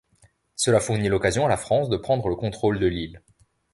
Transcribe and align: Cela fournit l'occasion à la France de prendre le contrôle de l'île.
Cela 0.55 0.79
fournit 0.79 1.09
l'occasion 1.09 1.45
à 1.45 1.49
la 1.49 1.57
France 1.57 1.87
de 1.87 1.95
prendre 1.95 2.27
le 2.27 2.35
contrôle 2.35 2.79
de 2.79 2.87
l'île. 2.87 3.21